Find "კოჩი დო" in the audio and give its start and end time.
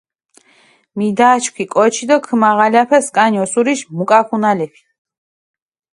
1.73-2.17